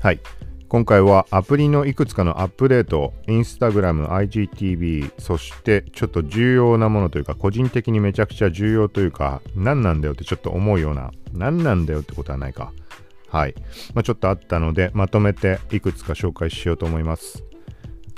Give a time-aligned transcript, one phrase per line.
[0.00, 0.20] はい。
[0.68, 12.72] 今回はアプリのいくつかのアップデート、Instagram、IGTV、そしてちょっと重要なものというか、個人的にめちゃくちゃ重要というか、何なんだよってちょっと思うような、何なんだよってことはないか。
[13.28, 13.54] はい。
[13.92, 17.44] まあ、ちょっとあったので、まとめていくつか紹介しようと思います。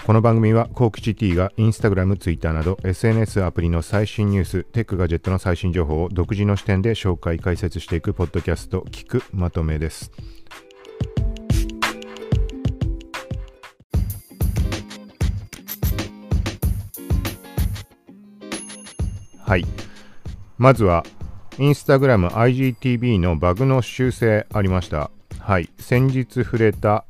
[0.07, 10.13] この番組は、コークチ T が Instagram、Twitter など SNS アプリの最新ニュース、テックガジェットの最新情報を独自の視点で紹介、解説していくポッドキャスト、聞くまとめです。
[19.53, 19.67] はい。
[20.57, 21.05] まずは、
[21.59, 25.11] Instagram IGTV のバグの修正ありました。
[25.41, 25.69] はい。
[25.79, 27.05] 先日触れた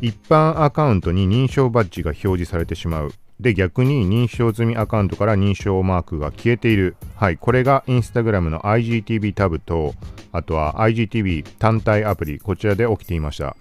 [0.00, 3.12] 一般アカウントに認証バッジが表示されてしまう。
[3.38, 6.96] で、逆に認証済みアカウントから認証マークが消えている。
[7.14, 7.36] はい。
[7.36, 9.94] これが Instagram の IGTV タブと、
[10.32, 13.56] あとは IGTV 単体アプリ、こちらで起きていました。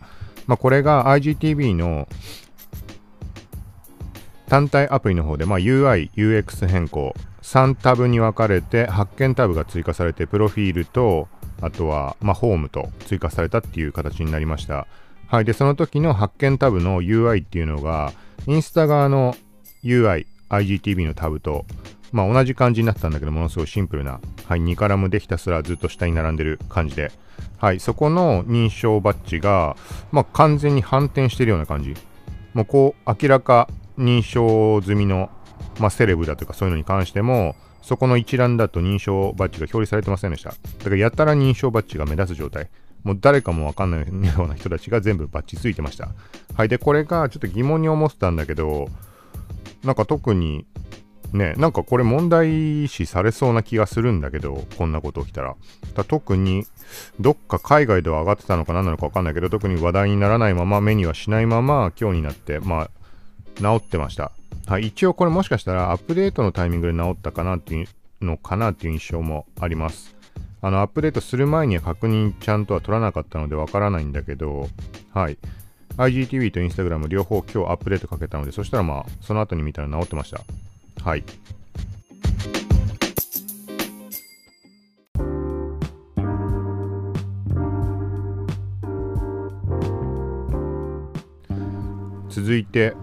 [0.48, 2.08] まあ、これが IGTV の
[4.50, 11.28] 単体アプリの方で、まあ、UI、UX 変更、3タブに分かれて発見タブが追加されて、プロフィールと、
[11.62, 14.88] あとは、まあ、ホームと追加されたっていう形になりました。
[15.28, 15.46] はい。
[15.46, 18.12] で、その時の発見タブの UI っていうのが、
[18.48, 19.36] インスタ側の
[19.84, 21.66] UI、IGTV のタブと、
[22.12, 27.12] まあ、同じ感じになったんだけど、ものすごいシンプルな、はい、2カラムでひたすらずっと下に並んでる感じで、
[27.60, 29.78] はい、そこの認証バッジが、
[30.12, 31.94] まあ、完全に反転してるような感じ。
[32.54, 35.30] もうこう、明らか認証済みの、
[35.80, 40.50] まあ、セレブだとかそういうのに関しても、そこの一覧だと認証バッジが表示されてませんでした。
[40.52, 42.70] だからやたら認証バッジが目立つ状態。
[43.04, 46.10] もう誰かもわかんないような人たちが全部バッジついてました。
[46.56, 46.68] はい。
[46.68, 48.90] で、これがちょっと疑問に思ってたんだけど、
[49.84, 50.66] なんか特に、
[51.32, 55.56] ね、なんかこれ問題視されそうな気がするんだけど、こんなこと起きたら。
[55.94, 56.66] だ特に、
[57.20, 62.92] どっか海外では上がってたのか何なのかわかんないけど、特に話題にならないまま、目にはしないまま、今日になって、まあ、
[63.60, 64.32] 治ってました。
[64.68, 64.88] はい。
[64.88, 70.16] 一応これもしかしたらアップデートのタイミングで治ったかなっていうのかなっていう印象もあります。
[70.62, 74.68] あの、アップデートする前には確認ちゃんとは取らなかったのでわからないんだけど、
[75.14, 75.38] はい。
[75.98, 80.42] IGTV と Instagram 両方今日アップデートかけたので、そしたらまあ、その後に見たら治ってました。
[81.04, 81.24] はい。
[92.30, 92.94] 続いて、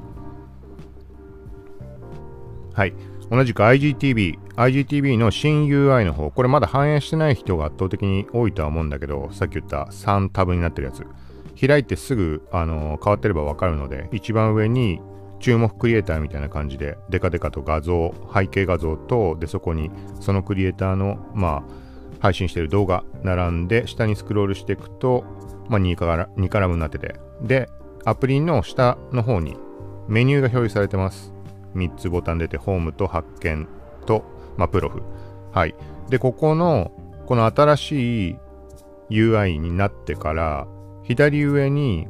[2.76, 2.94] はい。
[3.30, 11.06] 同じく IGTV、IGTV の新 UI の方、これまだ反映してない人が圧倒的に多いとは思うんだけど、さっき言った3タブになってるやつ。
[11.58, 15.00] 開いてすぐ、あのー変わってればわかるので、一番上に
[15.40, 21.86] 注目クリエイターみたいな感じで、デカデカと画像、背景画像と、で、そこにそのクリエイターの、まあ、
[22.20, 25.24] 配信してる動画並んで、下にスクロールしていくと、
[25.70, 27.70] まあ2カラ、2カラムになってて、で、
[28.04, 29.56] アプリの下の方に
[30.08, 31.35] メニューが表示されてます。
[31.76, 33.68] 3つボタン出て、ホームと発見
[34.06, 34.24] と、
[34.56, 35.02] まあ、プロフ。
[35.52, 35.74] はい。
[36.08, 36.92] で、ここの、
[37.26, 38.36] この新しい
[39.10, 40.66] UI になってから、
[41.02, 42.08] 左上に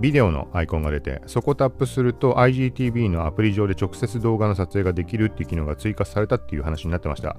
[0.00, 7.36] ビデオのアイコンが出て、そこタップすると IGTV のアプリ上で直接動画の撮影ができるっていう機能が追加されたっていう話になってました。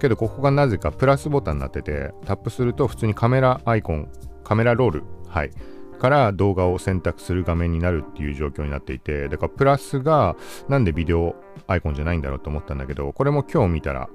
[0.00, 4.08] けど、ここがなぜかプラスボタンになってて、タップすると普通にカメラアイコン、
[4.44, 5.50] カメラロール、はい。
[6.00, 10.34] から動画を選択する画面になるっていう状況になっていて、だからプラスが
[10.68, 11.36] なんでビデオ
[11.68, 14.08] アイコンじゃないんだろうと思ったんだけど、これも今日見たら、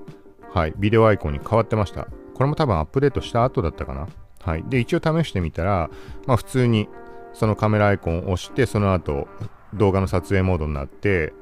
[0.54, 2.08] はい、ビデオアイコンに変わってました。
[2.34, 4.08] これも多分アップデートした後だったかな。
[4.42, 4.64] はい。
[4.68, 5.90] で、一応試してみたら、
[6.28, 6.90] まあ普通に
[7.34, 9.28] そのカメラアイコンを押して、その後
[9.74, 11.34] 動画の撮影モードになって、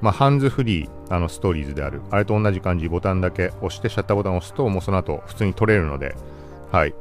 [0.00, 2.00] まあハンズフリー、あのストーリーズである。
[2.10, 6.16] あれと同じ感じ、ボタンだけ押して、シャッターボタンを押すと、もうその後普通に撮れるので、
[6.72, 6.94] はい。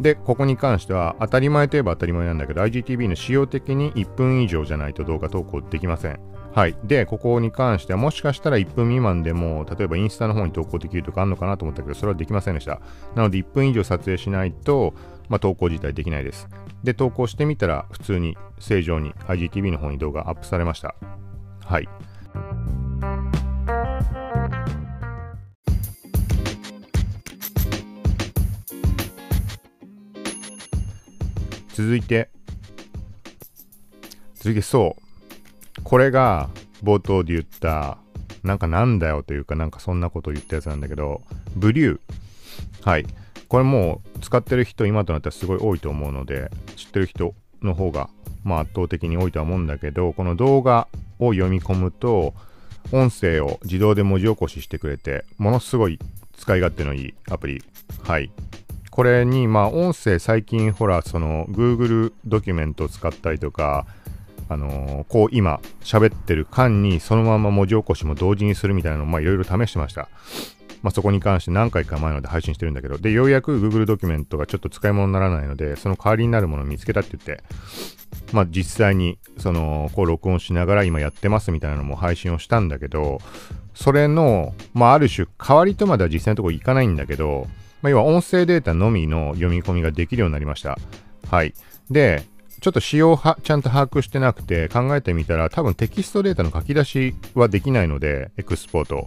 [0.00, 6.20] で、ここに関しては、当たり前といえば当たり前なんだけど、IGTV の仕様的に1分以上じゃないと動画投稿できません。
[6.52, 6.76] はい。
[6.84, 12.82] で、ここに関しては、もしかしたら1分未満でも、例えばインスタの方に投稿できるとかあるのかなと思ったけど、それはできませんでした。
[13.14, 14.92] なので、1分以上撮影しないと、
[15.30, 16.46] まあ、投稿自体できないです。
[16.82, 20.94] で、投稿してみたら、普通に正常に IGTV の方に動画アップされました。
[21.64, 21.88] はい。
[31.74, 32.30] 続いて、
[34.36, 35.82] 続いてそう。
[35.82, 36.48] これが
[36.84, 37.98] 冒頭で言った、
[38.44, 41.22] なんかなんだよというか、なんかそんなことを言ったやつなんだけど、
[41.56, 42.88] ブリュー。
[42.88, 43.06] はい。
[43.48, 48.08] これもう使ってる人今となってはすごい多いと思うので、知ってる人の方が、
[48.44, 50.86] まあ圧倒的に多いとは思うんだけど、この動画
[51.18, 52.34] を読み込むと、
[52.92, 55.98] 音声を自動で文字起こししてくれて、ものすごい
[56.36, 57.64] 使い勝手のいいアプリ。
[58.04, 58.30] はい。
[58.94, 63.86] これに、まあ、音声最近、ほら、その、Google ドキュメントを使ったりとか、
[64.48, 70.08] あのー、こう今喋ってる間にそのまま文字起こしも同時にするみたいなのをまいろいろ試してました。
[70.82, 77.42] まあ、そこに関して何回か前ので配信してるんだけど、で、ようやく Google ドキュメントがちょっと使い物にならないので、その代わりになるものを見つけたって言って、
[78.32, 83.18] まあ実際にその、こう録音しながら今やってますみたいなのも配信をしたんだけど、
[83.74, 87.48] それの、まあある種代わりとまでは実際のところいかないんだけど、
[87.84, 90.78] まあ要は音声データのみの読み込みができるようになりました。
[91.30, 91.52] はい。
[91.90, 92.24] で、
[92.62, 99.06] ちょっと仕様はちゃんと把握してなくて考えてみたら多分テキストデータの書き出しはできないので、エクスポート。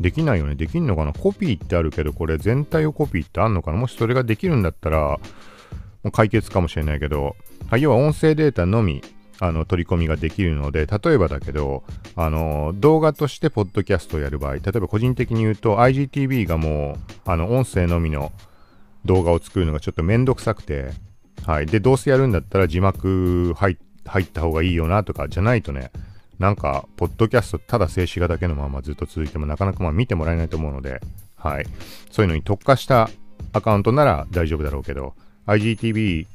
[0.00, 0.56] できないよね。
[0.56, 1.12] できんのかな？
[1.12, 3.78] コピーってあるけど、これ全体をコピーってあんのかな？
[3.78, 5.20] もしそれができるんだったら、も
[6.06, 7.36] う解決かもしれないけど、
[7.70, 9.04] はい、要は音声データのみ
[9.38, 11.84] あの取り込みができるので、例えばだけど、
[12.14, 16.96] あの動画としてポッドキャストをやる場合、例えば個人的に言うと IGTV がも
[17.26, 18.32] うあの音声のみの
[19.04, 20.90] 動画を作るのがちょっとめんどくさくて、
[21.44, 21.66] はい。
[21.66, 23.76] で、どうせやるんだったら字幕入
[24.18, 25.90] った方がいいよなとかじゃないとね、
[26.38, 31.00] なんか、ポッドキャストただ静止画だけのままずっと続いてもなかなかまあ見てもらえないと思うので、
[31.36, 31.66] はい。
[32.10, 33.08] そういうのに特化した
[33.52, 35.14] アカウントなら大丈夫だろうけど、
[35.46, 36.26] IGTV、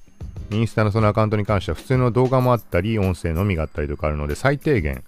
[0.51, 5.03] インスタのそのアカウントに関しては普通の動画もあったり、音声のみがあったりとかあるので、最低限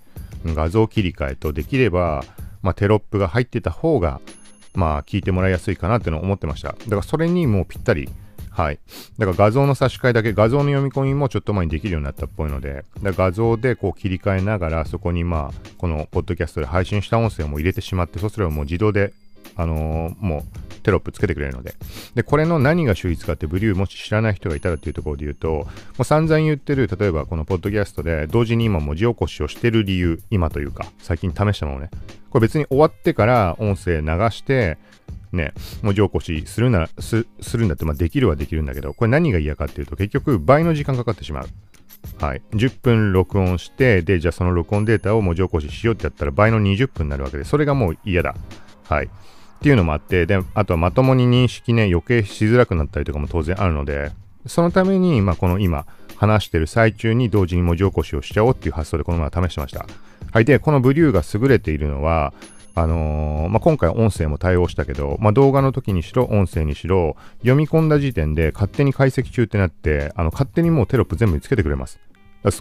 [0.46, 2.24] 画像切り替えとできれば、
[2.62, 4.22] まあ、テロップが入ってた方が、
[4.74, 6.70] まあ、聞いてもらいやすいかなってのを思ってました。
[6.70, 8.10] だからそれにもうぴったり
[8.54, 8.80] はい。
[9.18, 19.12] だから画像の差し替えだけ、画像の読み込みもちょっと前にできるようになったっぽいので、だ画像でこう切り替えながら、そこにまあ、このポッドキャストで配信した音声も入れてしまって、そうすればもう自動で、
[19.56, 21.76] あのー、もうテロップつけてくれるので。
[22.14, 25.68] で、これの何が秀逸かってブリューもし知らない人がいたらっていうところで言うと、も
[26.00, 31.90] う散々言ってる、例えばこのポッドキャストで同時に今文字起こしをしてる理由、今というか、最近試したものね。
[32.30, 34.78] これ別に終わってから音声流して、
[35.32, 41.48] ね、文字起こしするなら、すするんだって、まあ、できるはできるんだけど、これ何が嫌かっていうと、結局倍の時間かかってしまう。
[42.20, 42.42] はい。
[42.52, 48.36] 10分録音して、で、じゃあその録音データを文字起こししようってやったら倍の20分になるわけで、それがもう嫌だ。
[48.88, 49.10] はい。
[49.64, 54.12] っていうのもあって、で、あとはまともに認識ね、余計しづらくなったりとかも当然あるので、
[54.46, 55.86] そのために、まあ、この今、
[56.18, 59.86] 話してる最中に同時に文字起こしをしちゃおうっていう発想でこのまま試してました。
[60.34, 60.44] はい。
[60.44, 62.34] で、このブリューが優れているのは、
[62.76, 72.02] あのー、まあ、今回音声も対応したけど、まあ、動画の時にしろ、音声にしろ、読み込んだ時点で勝手に解析中ってなって、あの、勝手にもうテロップ全部につけてくれます。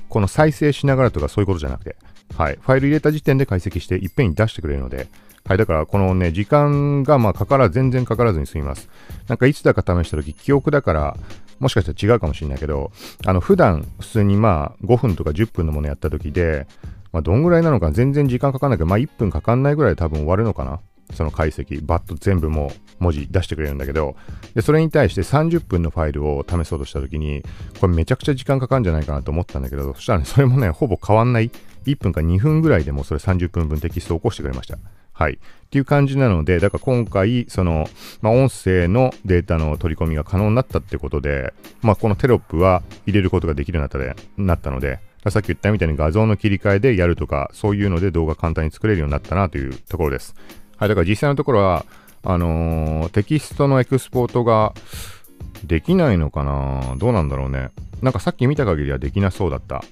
[0.08, 1.96] この再生しながらとかそういうことじゃなくて、
[2.36, 2.58] はい。
[2.60, 5.08] ファイル入れた時点で解析していっぺんに出してくれるので、
[5.44, 5.58] はい。
[5.58, 8.88] だからこのね、時間がまあかからず、全然かからずに済みます。
[9.28, 11.16] なんかいつだか試した時、記憶だから、
[11.58, 12.92] もしかしたら違うかもしれないけど、
[13.26, 16.66] あの、普段普通にまあ5分とか10分のものやった時で、
[17.12, 20.80] まあ、どんぐらいなのか全然時間かかんないけど、まあ、1分かかんないぐらいで多分終わるのかな。
[21.12, 24.16] その解析、バッと全部もう文字出してくれるんだけど、
[24.54, 27.42] で、それに対して30分のファイルを試そうとしたときに、
[27.80, 31.50] これめちゃくちゃ時間かかるんじゃないかなと思ったんだけど、そしたらね、それもね、ほぼ変わんない。
[31.84, 34.78] 1分か2分ぐらいでもそれ30分分テキストを起こしてくれました。
[35.12, 35.34] はい。
[35.34, 35.38] っ
[35.70, 37.88] ていう感じなので、だから今回、その、
[38.20, 45.00] まあ、音声のデータの取り込みが可能になったってことで、まあ、このテロップは入れることができるようになったでなったので、
[45.30, 50.34] さっき言ったみたいに画像の切り替えでやるとか、そういうので動画簡単に作れるようになったなというところです。
[50.76, 51.86] はい、だから実際のところは、
[52.24, 54.74] あのー、テキストのエクスポートが
[55.64, 56.96] できないのかな？
[56.98, 57.70] どうなんだろうね。
[58.02, 59.84] なんかさっき見た限りはできなそうだった。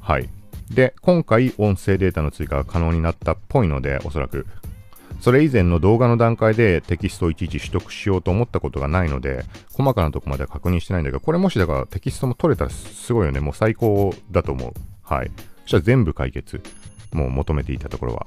[0.00, 0.28] はい。
[0.70, 4.46] で、今回音声データの追加が可能になったっぽいので、おそらく
[5.22, 13.38] それ以前の動画の段階でテキストをいちいち取得しようと思ったことがないので、細かなとこまでは確認してないんだけど、これもしだからテキストも取れたらすごいよね。
[13.38, 14.72] もう最高だと思う。
[15.00, 15.30] はい。
[15.62, 16.60] そしたら全部解決。
[17.12, 18.26] もう求めていたところは。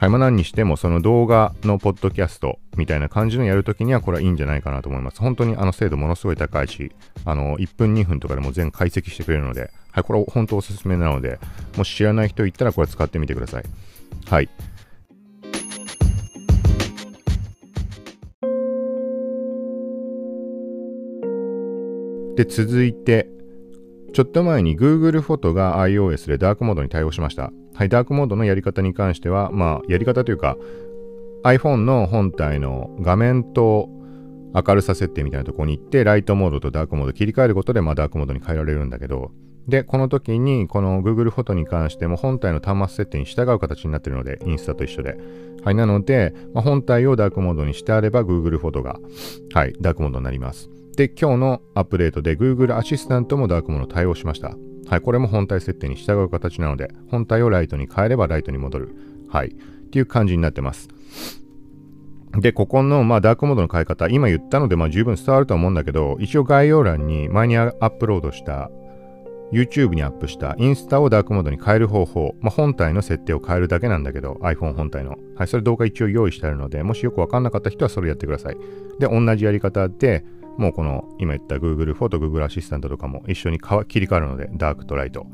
[0.00, 0.10] はい。
[0.10, 5.20] まあ何にしても、その動画のポッドキャストみたいな感じのやるときには、これはいいんじゃないかなと思います。
[5.20, 6.90] 本当にあの精度ものすごい高いし、
[7.24, 10.02] あの、1分2分とかでも全解析してくれるので、はい。
[10.02, 11.38] これ本当おすすめなので、
[11.76, 13.64] もし知らない人いたらこれ使ってみてください。
[14.28, 14.48] はい。
[22.44, 23.28] で、続いて、
[24.12, 27.52] ちょっと前に Google フォトが iOS でダークモードに対応しました。
[27.74, 30.56] はい、ダークモードのやり方に関しては、まあ、やり方というか、
[31.44, 33.88] iPhone の本体の画面と
[34.54, 39.30] 明るさ設定みたいなところに行って、ライトモードとダークモード切り替えることで、まあ、ダークモードに変えられるんだけど、
[39.68, 45.16] で、この時に、この Google フォトに関しても本体の端末設定に従う形になっているので、インスタと一緒で。
[45.62, 48.98] はい、なので、まあ、本体をダークモードにしてあれば、Google フォトが、
[49.54, 50.68] はい、ダークモードになります。
[50.96, 54.56] で、今日のアップデートで Google アシスタントもダークモード対応しました。
[54.88, 58.96] はい、これも本体設定に従う形なので、本体をライトに変えればライトに戻る。
[59.28, 59.54] はい、っ
[59.90, 60.88] ていう感じになってます。
[62.38, 68.70] で、ここの、まあ、ダークモードの変え方、今言ったので、まあ、十分伝わると思うんだけど、一応概要欄に前にアップロードした
[69.52, 75.16] YouTube にアップしたインスタをダークモードに変える方法、まあ、本体の設定を変えるだけなんだけど、iPhone 本体の。
[75.36, 78.56] はい、それ動画一応用意してあるので、もしよくわかんなかった人はそれやってください。
[78.98, 80.24] で、同じやり方で、
[80.58, 85.26] もうこの今言った Google フォト、Google アシスタントとかも一緒に切り替わるので、ダークとライト。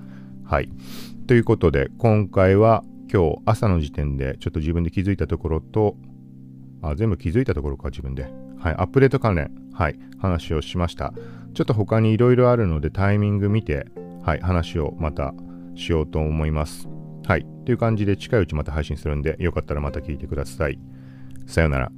[0.44, 0.70] はい。
[1.26, 5.96] ということで、今回は今日朝の時点でちょっと自分で気づいたところと、
[6.82, 8.30] あ、全部気づいたところか、自分で。
[8.58, 11.12] はい、アップデート関連、はい、話をしました。
[11.54, 13.87] ちょっと他にいろいろあるのでタイミング見て、
[14.22, 15.32] はい、話をまた
[15.75, 16.88] しようと思います。
[17.26, 17.46] はい。
[17.64, 20.78] という感じで近いうちまた配信するんで、よかったらまた聞いてください。
[21.46, 21.97] さようなら。